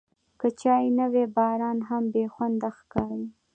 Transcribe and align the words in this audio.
که 0.39 0.47
چای 0.61 0.85
نه 0.99 1.05
وي، 1.13 1.25
باران 1.35 1.77
هم 1.89 2.03
بېخونده 2.13 2.69
ښکاري. 2.77 3.25